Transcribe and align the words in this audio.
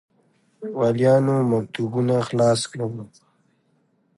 والیانو 0.77 1.35
مکتوبونه 1.51 2.15
خلاص 2.27 2.61
کړل. 2.71 2.93